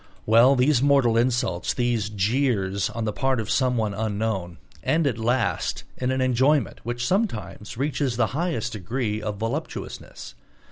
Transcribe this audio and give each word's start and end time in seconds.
Well, 0.25 0.55
these 0.55 0.81
mortal 0.81 1.15
insults, 1.15 1.75
these 1.75 2.09
jeers 2.09 2.89
on 2.89 3.05
the 3.05 3.13
part 3.13 3.39
of 3.39 3.51
someone 3.51 3.93
unknown, 3.93 4.57
end 4.83 5.05
at 5.05 5.19
last 5.19 5.83
in 5.95 6.09
an 6.09 6.21
enjoyment 6.21 6.79
which 6.83 7.05
sometimes 7.05 7.77
reaches 7.77 8.17
the 8.17 8.27
highest 8.33 8.73
degree 8.73 9.21
of 9.21 9.37
voluptuousness. 9.37 10.33